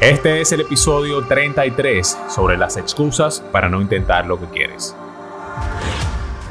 [0.00, 4.94] Este es el episodio 33 sobre las excusas para no intentar lo que quieres.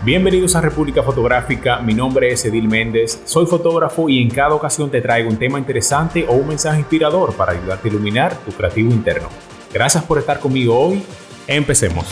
[0.04, 4.92] Bienvenidos a República Fotográfica, mi nombre es Edil Méndez, soy fotógrafo y en cada ocasión
[4.92, 8.92] te traigo un tema interesante o un mensaje inspirador para ayudarte a iluminar tu creativo
[8.92, 9.30] interno.
[9.74, 11.02] Gracias por estar conmigo hoy,
[11.48, 12.06] empecemos.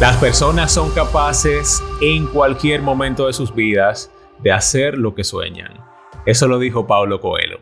[0.00, 4.10] Las personas son capaces en cualquier momento de sus vidas
[4.42, 5.74] de hacer lo que sueñan.
[6.24, 7.60] Eso lo dijo Pablo Coelho.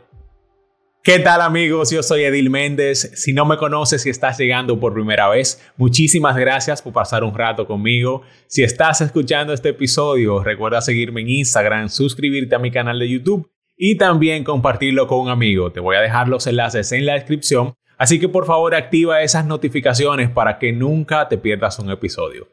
[1.03, 1.91] ¿Qué tal amigos?
[1.91, 3.11] Yo soy Edil Méndez.
[3.17, 7.35] Si no me conoces y estás llegando por primera vez, muchísimas gracias por pasar un
[7.35, 8.23] rato conmigo.
[8.47, 13.51] Si estás escuchando este episodio, recuerda seguirme en Instagram, suscribirte a mi canal de YouTube
[13.77, 15.73] y también compartirlo con un amigo.
[15.73, 19.45] Te voy a dejar los enlaces en la descripción Así que por favor activa esas
[19.45, 22.49] notificaciones para que nunca te pierdas un episodio.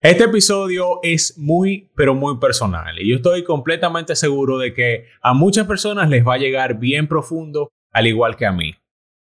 [0.00, 5.32] Este episodio es muy, pero muy personal y yo estoy completamente seguro de que a
[5.32, 8.74] muchas personas les va a llegar bien profundo, al igual que a mí.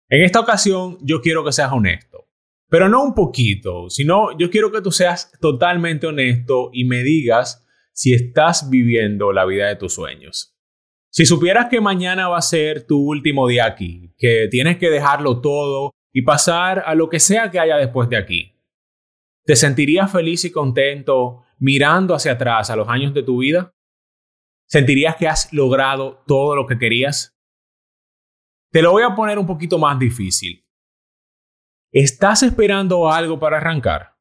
[0.09, 2.29] En esta ocasión yo quiero que seas honesto,
[2.69, 7.67] pero no un poquito, sino yo quiero que tú seas totalmente honesto y me digas
[7.91, 10.54] si estás viviendo la vida de tus sueños.
[11.15, 15.39] Si supieras que mañana va a ser tu último día aquí, que tienes que dejarlo
[15.39, 18.61] todo y pasar a lo que sea que haya después de aquí,
[19.45, 23.71] ¿te sentirías feliz y contento mirando hacia atrás a los años de tu vida?
[24.67, 27.33] ¿Sentirías que has logrado todo lo que querías?
[28.73, 30.67] Te lo voy a poner un poquito más difícil.
[31.93, 34.17] ¿Estás esperando algo para arrancar?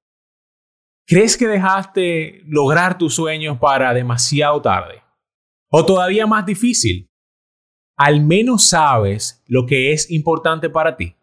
[1.08, 5.03] ¿Crees que dejaste lograr tus sueños para demasiado tarde?
[5.76, 7.10] O todavía más difícil,
[7.98, 11.16] al menos sabes lo que es importante para ti.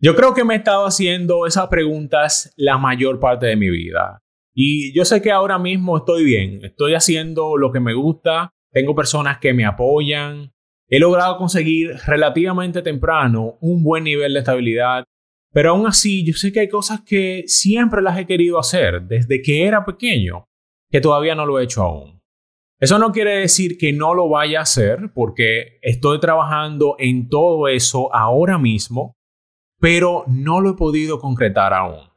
[0.00, 4.22] Yo creo que me he estado haciendo esas preguntas la mayor parte de mi vida.
[4.54, 8.94] Y yo sé que ahora mismo estoy bien, estoy haciendo lo que me gusta, tengo
[8.94, 10.54] personas que me apoyan,
[10.88, 15.04] he logrado conseguir relativamente temprano un buen nivel de estabilidad,
[15.52, 19.42] pero aún así yo sé que hay cosas que siempre las he querido hacer desde
[19.42, 20.46] que era pequeño,
[20.90, 22.19] que todavía no lo he hecho aún.
[22.80, 27.68] Eso no quiere decir que no lo vaya a hacer, porque estoy trabajando en todo
[27.68, 29.18] eso ahora mismo,
[29.78, 32.08] pero no lo he podido concretar aún.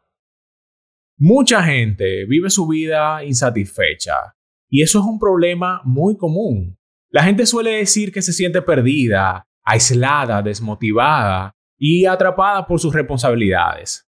[1.17, 4.35] Mucha gente vive su vida insatisfecha
[4.69, 6.77] y eso es un problema muy común.
[7.09, 14.07] La gente suele decir que se siente perdida, aislada, desmotivada y atrapada por sus responsabilidades.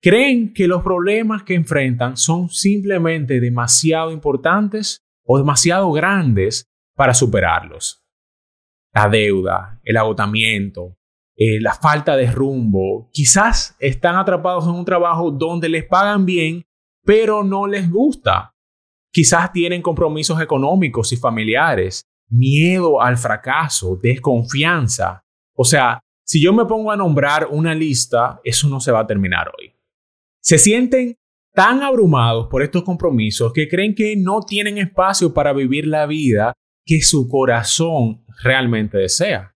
[0.00, 8.02] Creen que los problemas que enfrentan son simplemente demasiado importantes o demasiado grandes para superarlos.
[8.92, 10.96] La deuda, el agotamiento,
[11.36, 16.64] eh, la falta de rumbo, quizás están atrapados en un trabajo donde les pagan bien,
[17.04, 18.54] pero no les gusta.
[19.12, 25.24] Quizás tienen compromisos económicos y familiares, miedo al fracaso, desconfianza.
[25.56, 29.06] O sea, si yo me pongo a nombrar una lista, eso no se va a
[29.06, 29.74] terminar hoy.
[30.40, 31.16] Se sienten
[31.54, 36.52] tan abrumados por estos compromisos que creen que no tienen espacio para vivir la vida
[36.84, 39.54] que su corazón realmente desea.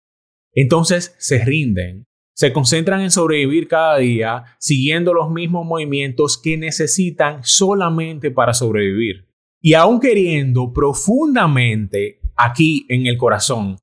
[0.54, 7.41] Entonces se rinden, se concentran en sobrevivir cada día siguiendo los mismos movimientos que necesitan
[7.42, 9.28] solamente para sobrevivir.
[9.60, 13.76] Y aún queriendo profundamente aquí en el corazón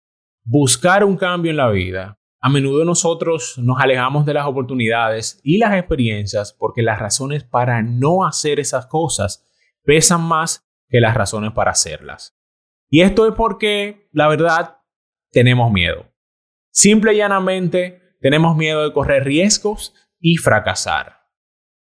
[0.45, 5.57] buscar un cambio en la vida, a menudo nosotros nos alejamos de las oportunidades y
[5.57, 9.43] las experiencias porque las razones para no hacer esas cosas
[9.83, 12.37] pesan más que las razones para hacerlas.
[12.87, 14.77] Y esto es porque, la verdad,
[15.31, 16.05] tenemos miedo.
[16.69, 21.21] Simple y llanamente, tenemos miedo de correr riesgos y fracasar.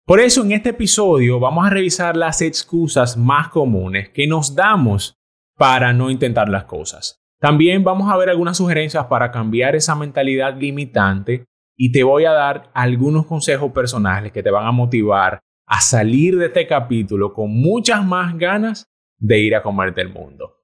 [0.06, 5.18] Por eso en este episodio vamos a revisar las excusas más comunes que nos damos
[5.58, 7.25] para no intentar las cosas.
[7.46, 11.46] También vamos a ver algunas sugerencias para cambiar esa mentalidad limitante
[11.78, 16.40] y te voy a dar algunos consejos personales que te van a motivar a salir
[16.40, 18.88] de este capítulo con muchas más ganas
[19.20, 20.56] de ir a comerte el mundo.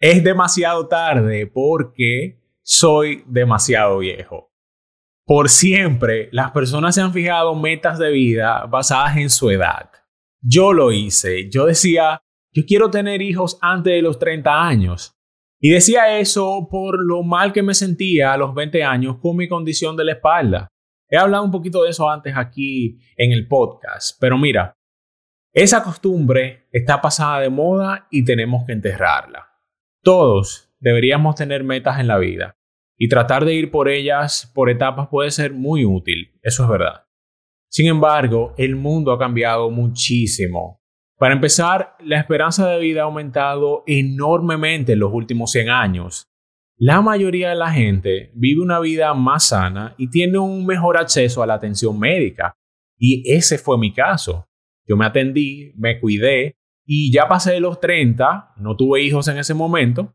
[0.00, 4.50] Es demasiado tarde porque soy demasiado viejo.
[5.26, 9.90] Por siempre, las personas se han fijado metas de vida basadas en su edad.
[10.40, 11.50] Yo lo hice.
[11.50, 15.15] Yo decía, yo quiero tener hijos antes de los 30 años.
[15.60, 19.48] Y decía eso por lo mal que me sentía a los 20 años con mi
[19.48, 20.68] condición de la espalda.
[21.08, 24.74] He hablado un poquito de eso antes aquí en el podcast, pero mira,
[25.52, 29.46] esa costumbre está pasada de moda y tenemos que enterrarla.
[30.02, 32.56] Todos deberíamos tener metas en la vida
[32.98, 37.06] y tratar de ir por ellas por etapas puede ser muy útil, eso es verdad.
[37.68, 40.82] Sin embargo, el mundo ha cambiado muchísimo.
[41.18, 46.28] Para empezar, la esperanza de vida ha aumentado enormemente en los últimos 100 años.
[46.78, 51.42] La mayoría de la gente vive una vida más sana y tiene un mejor acceso
[51.42, 52.54] a la atención médica.
[52.98, 54.46] Y ese fue mi caso.
[54.86, 59.38] Yo me atendí, me cuidé y ya pasé de los 30, no tuve hijos en
[59.38, 60.14] ese momento,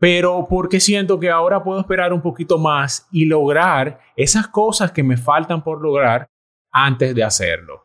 [0.00, 5.04] pero porque siento que ahora puedo esperar un poquito más y lograr esas cosas que
[5.04, 6.26] me faltan por lograr
[6.72, 7.84] antes de hacerlo.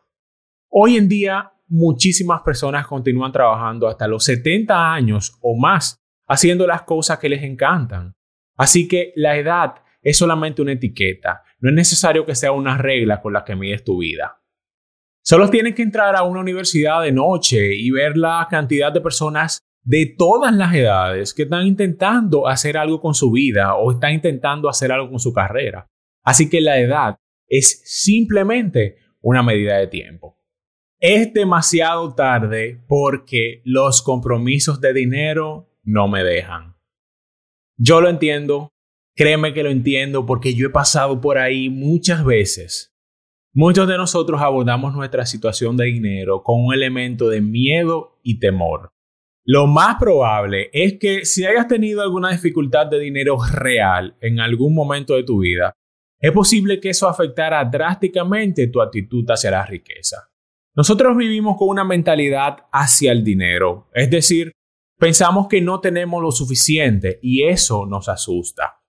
[0.68, 5.96] Hoy en día, muchísimas personas continúan trabajando hasta los 70 años o más
[6.28, 8.12] haciendo las cosas que les encantan.
[8.56, 13.20] Así que la edad es solamente una etiqueta, no es necesario que sea una regla
[13.20, 14.42] con la que mides tu vida.
[15.22, 19.60] Solo tienes que entrar a una universidad de noche y ver la cantidad de personas
[19.82, 24.68] de todas las edades que están intentando hacer algo con su vida o están intentando
[24.68, 25.86] hacer algo con su carrera.
[26.24, 30.39] Así que la edad es simplemente una medida de tiempo.
[31.02, 36.76] Es demasiado tarde porque los compromisos de dinero no me dejan.
[37.78, 38.68] Yo lo entiendo,
[39.16, 42.94] créeme que lo entiendo porque yo he pasado por ahí muchas veces.
[43.54, 48.90] Muchos de nosotros abordamos nuestra situación de dinero con un elemento de miedo y temor.
[49.46, 54.74] Lo más probable es que si hayas tenido alguna dificultad de dinero real en algún
[54.74, 55.72] momento de tu vida,
[56.20, 60.29] es posible que eso afectara drásticamente tu actitud hacia la riqueza.
[60.74, 64.52] Nosotros vivimos con una mentalidad hacia el dinero, es decir,
[65.00, 68.82] Pensamos que no tenemos lo suficiente y eso nos asusta.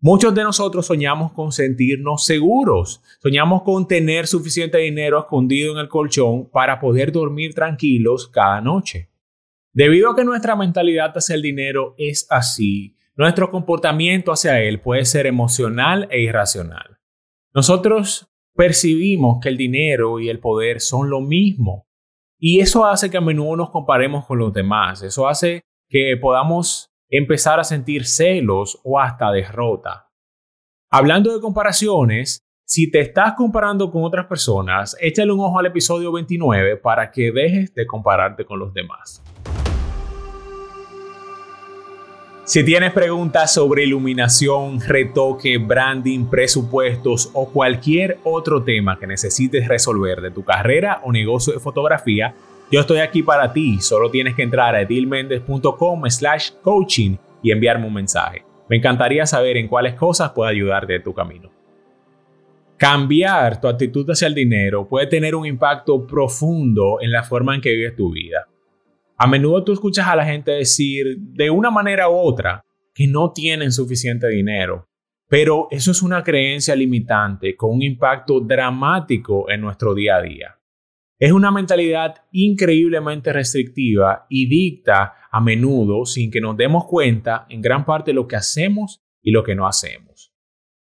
[0.00, 5.88] Muchos de nosotros soñamos con sentirnos seguros, soñamos con tener suficiente dinero escondido en el
[5.88, 9.12] colchón para poder dormir tranquilos cada noche.
[9.72, 15.04] Debido a que nuestra mentalidad hacia el dinero es así, nuestro comportamiento hacia él puede
[15.04, 16.98] ser emocional e irracional.
[17.54, 21.86] Nosotros percibimos que el dinero y el poder son lo mismo
[22.38, 25.02] y eso hace que a menudo nos comparemos con los demás.
[25.02, 30.10] Eso hace que podamos empezar a sentir celos o hasta derrota.
[30.90, 36.12] Hablando de comparaciones, si te estás comparando con otras personas, échale un ojo al episodio
[36.12, 39.22] 29 para que dejes de compararte con los demás.
[42.46, 50.20] Si tienes preguntas sobre iluminación, retoque, branding, presupuestos o cualquier otro tema que necesites resolver
[50.20, 52.36] de tu carrera o negocio de fotografía,
[52.70, 53.80] yo estoy aquí para ti.
[53.80, 58.44] Solo tienes que entrar a edilmendez.com slash coaching y enviarme un mensaje.
[58.68, 61.50] Me encantaría saber en cuáles cosas puedo ayudarte en tu camino.
[62.76, 67.60] Cambiar tu actitud hacia el dinero puede tener un impacto profundo en la forma en
[67.60, 68.46] que vives tu vida.
[69.18, 72.62] A menudo tú escuchas a la gente decir de una manera u otra
[72.94, 74.88] que no tienen suficiente dinero,
[75.28, 80.58] pero eso es una creencia limitante con un impacto dramático en nuestro día a día.
[81.18, 87.62] Es una mentalidad increíblemente restrictiva y dicta a menudo, sin que nos demos cuenta, en
[87.62, 90.34] gran parte lo que hacemos y lo que no hacemos.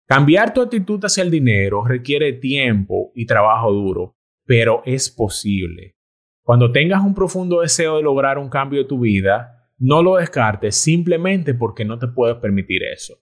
[0.07, 4.17] Cambiar tu actitud hacia el dinero requiere tiempo y trabajo duro,
[4.47, 5.97] pero es posible.
[6.43, 10.77] Cuando tengas un profundo deseo de lograr un cambio de tu vida, no lo descartes
[10.77, 13.15] simplemente porque no te puedes permitir eso.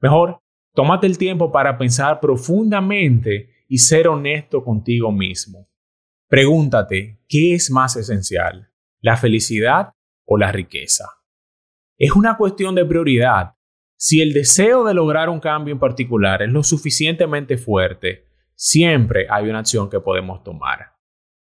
[0.00, 0.40] Mejor,
[0.74, 5.68] tómate el tiempo para pensar profundamente y ser honesto contigo mismo.
[6.28, 8.70] Pregúntate, ¿qué es más esencial?
[9.00, 9.92] ¿La felicidad
[10.24, 11.06] o la riqueza?
[11.98, 13.54] Es una cuestión de prioridad.
[13.96, 19.48] Si el deseo de lograr un cambio en particular es lo suficientemente fuerte, siempre hay
[19.48, 20.92] una acción que podemos tomar.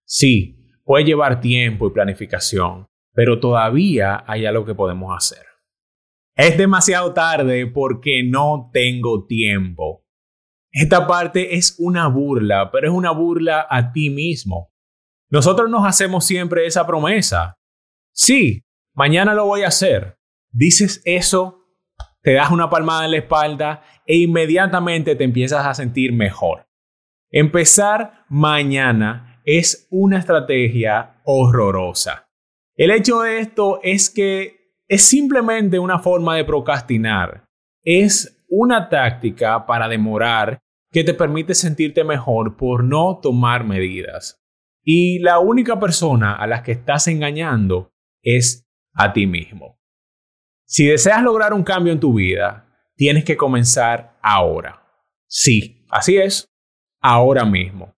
[0.03, 0.56] Sí,
[0.87, 5.45] Puede llevar tiempo y planificación, pero todavía hay algo que podemos hacer.
[6.33, 10.05] Es demasiado tarde porque no tengo tiempo.
[10.71, 14.71] Esta parte es una burla, pero es una burla a ti mismo.
[15.29, 17.57] Nosotros nos hacemos siempre esa promesa.
[18.13, 18.63] Sí,
[18.93, 20.17] mañana lo voy a hacer.
[20.51, 21.65] Dices eso,
[22.21, 26.69] te das una palmada en la espalda e inmediatamente te empiezas a sentir mejor.
[27.29, 32.27] Empezar mañana es una estrategia horrorosa.
[32.75, 37.45] El hecho de esto es que es simplemente una forma de procrastinar.
[37.81, 40.59] Es una táctica para demorar
[40.91, 44.37] que te permite sentirte mejor por no tomar medidas.
[44.83, 49.79] Y la única persona a la que estás engañando es a ti mismo.
[50.65, 54.83] Si deseas lograr un cambio en tu vida, tienes que comenzar ahora.
[55.25, 56.49] Sí, así es,
[57.01, 57.96] ahora mismo.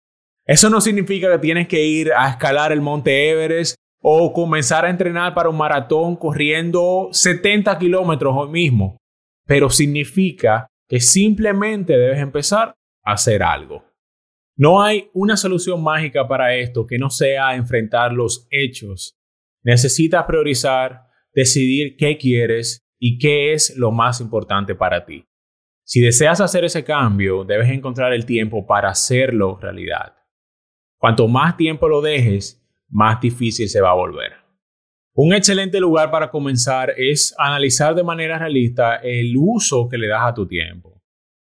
[0.48, 4.88] Eso no significa que tienes que ir a escalar el monte Everest o comenzar a
[4.88, 8.96] entrenar para un maratón corriendo 70 kilómetros hoy mismo,
[9.44, 12.74] pero significa que simplemente debes empezar
[13.04, 13.84] a hacer algo.
[14.56, 19.18] No hay una solución mágica para esto que no sea enfrentar los hechos.
[19.62, 25.26] Necesitas priorizar, decidir qué quieres y qué es lo más importante para ti.
[25.84, 30.17] Si deseas hacer ese cambio, debes encontrar el tiempo para hacerlo realidad.
[30.98, 34.32] Cuanto más tiempo lo dejes, más difícil se va a volver.
[35.14, 40.22] Un excelente lugar para comenzar es analizar de manera realista el uso que le das
[40.24, 41.00] a tu tiempo.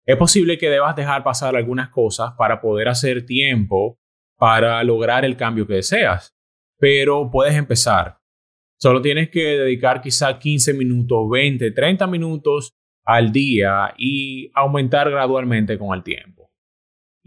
[0.06, 3.98] Es posible que debas dejar pasar algunas cosas para poder hacer tiempo
[4.38, 6.34] para lograr el cambio que deseas,
[6.78, 8.18] pero puedes empezar.
[8.78, 12.72] Solo tienes que dedicar quizá 15 minutos, 20, 30 minutos
[13.04, 16.39] al día y aumentar gradualmente con el tiempo.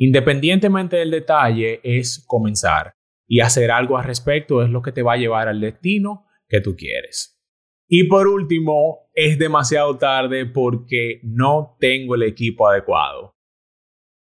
[0.06, 2.94] Independientemente del detalle, es comenzar
[3.26, 6.60] y hacer algo al respecto es lo que te va a llevar al destino que
[6.60, 7.42] tú quieres.
[7.88, 13.38] Y por último, es demasiado tarde porque no tengo el equipo adecuado.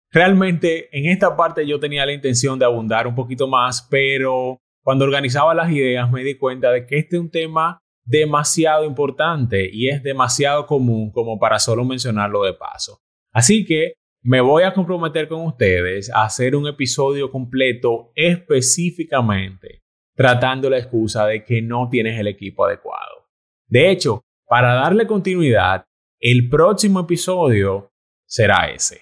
[0.09, 5.03] Realmente en esta parte yo tenía la intención de abundar un poquito más, pero cuando
[5.03, 9.89] organizaba las ideas me di cuenta de que este es un tema demasiado importante y
[9.89, 13.01] es demasiado común como para solo mencionarlo de paso.
[13.33, 13.95] Así que
[14.27, 19.83] me voy a comprometer con ustedes a hacer un episodio completo específicamente
[20.17, 23.29] tratando la excusa de que no tienes el equipo adecuado.
[23.69, 25.85] De hecho, para darle continuidad,
[26.19, 27.93] el próximo episodio
[28.25, 28.99] será ese.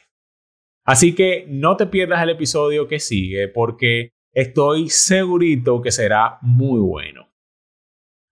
[0.83, 6.79] Así que no te pierdas el episodio que sigue porque estoy segurito que será muy
[6.79, 7.33] bueno.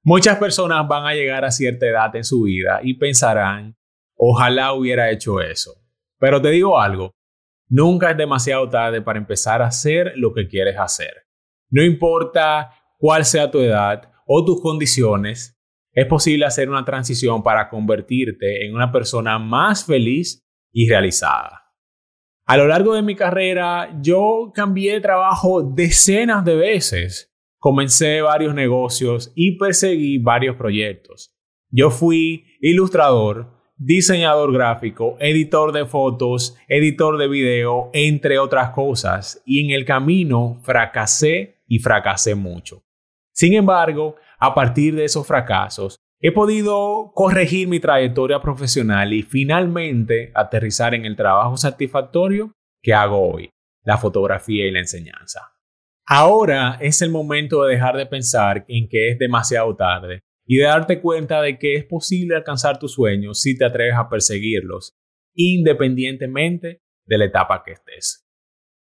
[0.03, 3.75] Muchas personas van a llegar a cierta edad en su vida y pensarán,
[4.15, 5.82] ojalá hubiera hecho eso.
[6.23, 7.17] Pero te digo algo,
[7.67, 11.11] nunca es demasiado tarde para empezar a hacer lo que quieres hacer.
[11.69, 15.59] No importa cuál sea tu edad o tus condiciones,
[15.91, 21.73] es posible hacer una transición para convertirte en una persona más feliz y realizada.
[22.45, 27.35] A lo largo de mi carrera, yo cambié de trabajo decenas de veces.
[27.59, 31.35] Comencé varios negocios y perseguí varios proyectos.
[31.69, 39.65] Yo fui ilustrador, diseñador gráfico, editor de fotos, editor de video, entre otras cosas, y
[39.65, 42.83] en el camino fracasé y fracasé mucho.
[43.33, 50.31] Sin embargo, a partir de esos fracasos, he podido corregir mi trayectoria profesional y finalmente
[50.33, 53.49] aterrizar en el trabajo satisfactorio que hago hoy,
[53.83, 55.51] la fotografía y la enseñanza.
[56.05, 60.65] Ahora es el momento de dejar de pensar en que es demasiado tarde y de
[60.65, 64.95] darte cuenta de que es posible alcanzar tus sueños si te atreves a perseguirlos,
[65.33, 68.27] independientemente de la etapa que estés.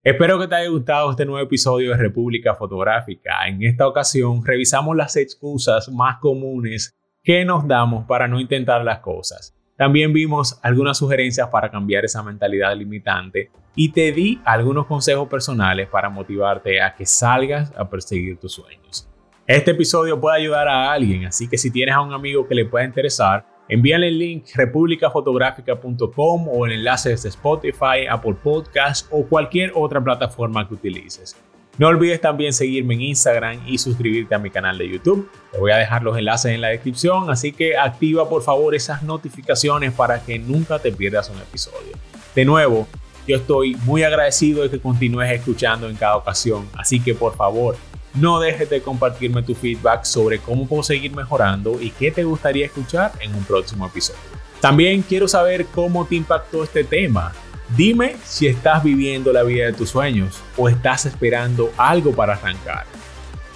[0.04, 3.48] Espero que te haya gustado este nuevo episodio de República Fotográfica.
[3.48, 9.00] En esta ocasión revisamos las excusas más comunes que nos damos para no intentar las
[9.00, 9.56] cosas.
[9.78, 15.90] También vimos algunas sugerencias para cambiar esa mentalidad limitante y te di algunos consejos personales
[15.90, 19.10] para motivarte a que salgas a perseguir tus sueños.
[19.48, 22.66] Este episodio puede ayudar a alguien, así que si tienes a un amigo que le
[22.66, 29.72] pueda interesar, Envíale el link republicafotográfica.com o el enlace desde Spotify, Apple Podcasts o cualquier
[29.74, 31.36] otra plataforma que utilices.
[31.80, 35.32] No olvides también seguirme en Instagram y suscribirte a mi canal de YouTube.
[35.52, 39.02] Te voy a dejar los enlaces en la descripción, así que activa por favor esas
[39.02, 41.98] notificaciones para que nunca te pierdas un episodio.
[42.36, 42.88] De nuevo,
[43.28, 47.75] yo estoy muy agradecido de que continúes escuchando en cada ocasión, así que por favor,
[48.16, 52.66] no dejes de compartirme tu feedback sobre cómo puedo seguir mejorando y qué te gustaría
[52.66, 54.20] escuchar en un próximo episodio.
[54.62, 57.34] También quiero saber cómo te impactó este tema.
[57.76, 62.86] Dime si estás viviendo la vida de tus sueños o estás esperando algo para arrancar.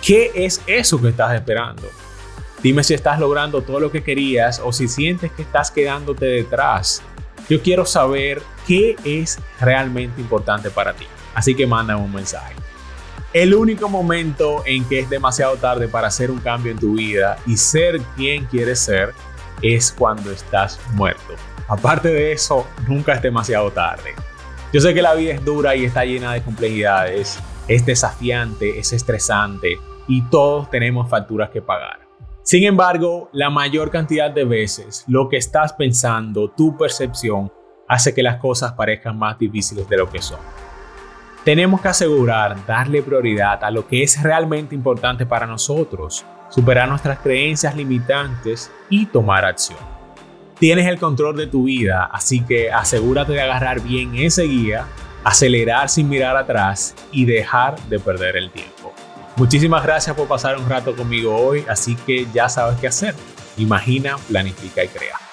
[0.01, 1.87] ¿Qué es eso que estás esperando?
[2.61, 7.01] Dime si estás logrando todo lo que querías o si sientes que estás quedándote detrás.
[7.49, 11.05] Yo quiero saber qué es realmente importante para ti.
[11.33, 12.53] Así que manda un mensaje.
[13.31, 17.37] El único momento en que es demasiado tarde para hacer un cambio en tu vida
[17.45, 19.13] y ser quien quieres ser
[19.61, 21.35] es cuando estás muerto.
[21.67, 24.15] Aparte de eso, nunca es demasiado tarde.
[24.73, 28.93] Yo sé que la vida es dura y está llena de complejidades, es desafiante, es
[28.93, 31.99] estresante y todos tenemos facturas que pagar.
[32.41, 37.51] Sin embargo, la mayor cantidad de veces lo que estás pensando, tu percepción,
[37.87, 40.39] hace que las cosas parezcan más difíciles de lo que son.
[41.49, 47.17] Tenemos que asegurar darle prioridad a lo que es realmente importante para nosotros, superar nuestras
[47.17, 49.79] creencias limitantes y tomar acción.
[50.59, 54.85] Tienes el control de tu vida, así que asegúrate de agarrar bien ese guía,
[55.23, 58.93] acelerar sin mirar atrás y dejar de perder el tiempo.
[59.35, 63.15] Muchísimas gracias por pasar un rato conmigo hoy, así que ya sabes qué hacer.
[63.57, 65.28] Imagina, planifica y crea.